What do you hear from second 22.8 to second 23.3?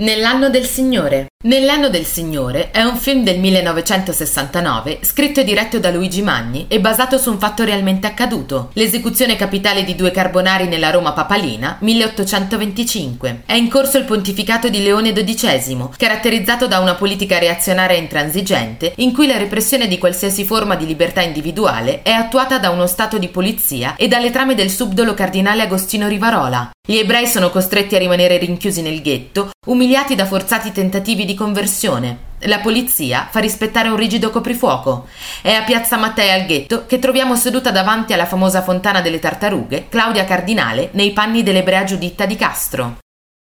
stato di